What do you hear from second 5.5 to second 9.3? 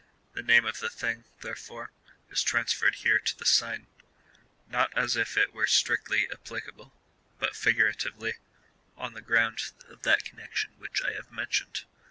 were strictly applicable, but figuratively, on the